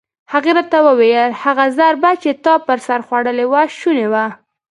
[0.31, 4.25] هغې راته وویل: هغه ضربه چې تا پر سر خوړلې وه شونې وه.